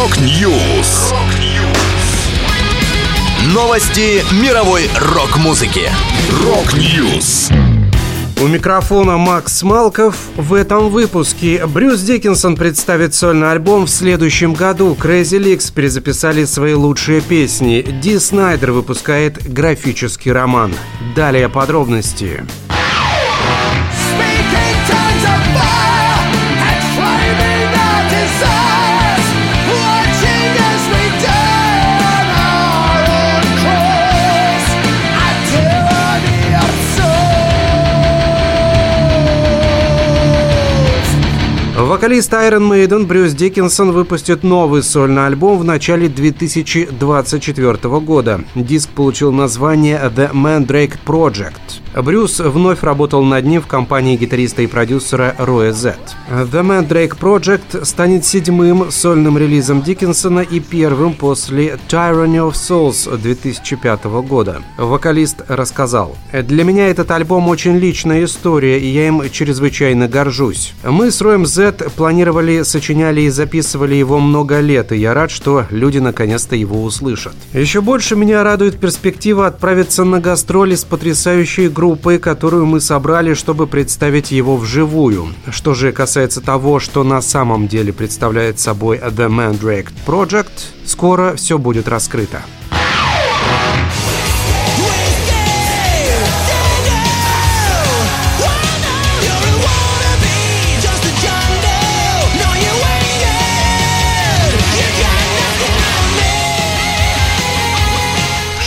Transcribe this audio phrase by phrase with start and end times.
[0.00, 1.12] Rock News.
[3.52, 5.90] Новости мировой рок-музыки.
[6.42, 7.50] Rock News.
[8.40, 10.16] У микрофона Макс Малков.
[10.36, 14.96] В этом выпуске Брюс Дикинсон представит сольный альбом в следующем году.
[14.98, 17.84] Crazy Lixx перезаписали свои лучшие песни.
[18.00, 20.72] Ди Снайдер выпускает графический роман.
[21.14, 22.38] Далее подробности.
[22.38, 22.59] Подробности.
[41.86, 48.44] Вокалист Iron Maiden Брюс Диккенсон выпустит новый сольный альбом в начале 2024 года.
[48.54, 51.80] Диск получил название The Mandrake Project.
[51.94, 55.96] Брюс вновь работал над ним в компании гитариста и продюсера Роя Z.
[56.30, 64.04] The Mandrake Project станет седьмым сольным релизом Диккенсона и первым после Tyranny of Souls 2005
[64.22, 64.62] года.
[64.78, 70.74] Вокалист рассказал, «Для меня этот альбом очень личная история, и я им чрезвычайно горжусь.
[70.84, 75.66] Мы с Роем Z планировали, сочиняли и записывали его много лет, и я рад, что
[75.70, 77.34] люди наконец-то его услышат.
[77.52, 81.68] Еще больше меня радует перспектива отправиться на гастроли с потрясающей
[82.18, 85.28] которую мы собрали, чтобы представить его вживую.
[85.50, 90.50] Что же касается того, что на самом деле представляет собой The Mandrake Project,
[90.84, 92.42] скоро все будет раскрыто.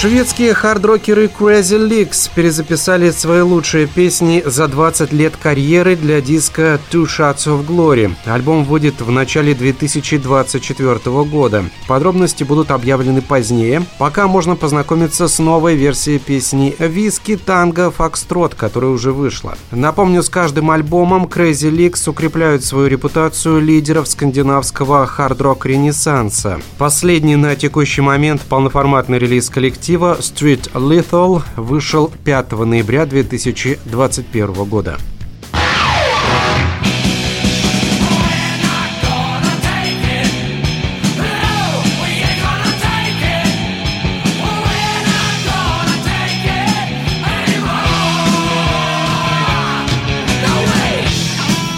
[0.03, 0.23] 是月。
[0.33, 7.45] Немецкие хардрокеры Crazy Lixx перезаписали свои лучшие песни за 20 лет карьеры для диска Two Shots
[7.45, 8.11] at Glory.
[8.25, 11.65] Альбом выйдет в начале 2024 года.
[11.87, 13.85] Подробности будут объявлены позднее.
[13.99, 19.55] Пока можно познакомиться с новой версией песни «Whiskey Tango Foxtrot», которая уже вышла.
[19.71, 26.59] Напомню, с каждым альбомом Crazy Lixx укрепляют свою репутацию лидеров скандинавского хард-рок ренессанса.
[26.77, 34.97] Последний на текущий момент полноформатный релиз коллектива Street Lethal вышел 5 ноября 2021 года.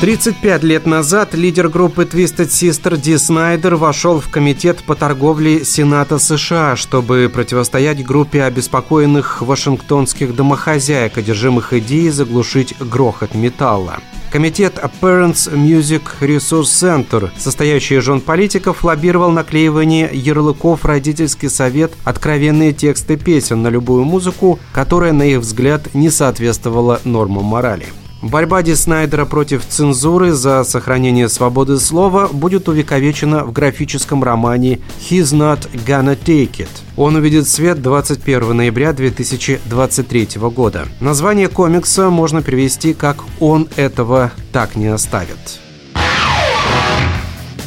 [0.02, 6.20] 35 лет назад лидер группы Twisted Sister Ди Снайдер вошел в комитет по торговле Сената
[6.20, 14.00] США, чтобы противостоять группе обеспокоенных вашингтонских домохозяек, одержимых идеей заглушить грохот металла.
[14.32, 22.74] Комитет Parents Music Resource Center, состоящий из жен политиков, лоббировал наклеивание ярлыков «Родительский совет», откровенные
[22.74, 27.86] тексты песен на любую музыку, которая, на их взгляд, не соответствовала нормам морали.
[28.26, 35.26] Борьба Ди Снайдера против цензуры за сохранение свободы слова будет увековечена в графическом романе «He's
[35.26, 36.70] Not Gonna Take It».
[36.98, 40.88] Он увидит свет 21 ноября 2023 года.
[41.00, 45.60] Название комикса можно перевести как «Он этого так не оставит».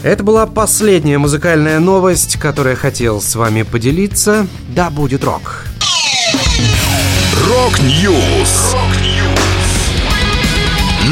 [0.02, 4.48] Это была последняя музыкальная новость, которую я хотел с вами поделиться.
[4.74, 5.66] Да будет рок!
[7.46, 8.74] Рок-Ньюс!